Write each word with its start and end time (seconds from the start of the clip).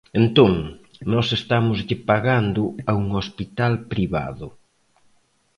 Entón, 0.21 0.51
nós 1.11 1.27
estámoslle 1.39 1.95
pagando 2.09 2.63
a 2.91 2.91
un 3.03 3.07
hospital 3.19 3.73
privado. 3.91 4.47